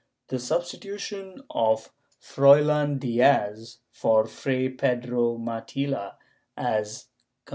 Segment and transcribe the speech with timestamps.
[0.25, 6.15] ^ The substitution of Froilan Diaz for Fray Pedro Matilla,
[6.57, 6.83] 1
[7.45, 7.49] Col.